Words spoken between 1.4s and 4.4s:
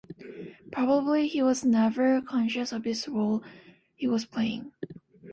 was never conscious of this role he was